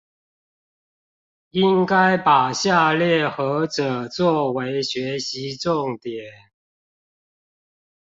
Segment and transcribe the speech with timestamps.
[1.51, 6.25] 應該把下列何者做為學習重點？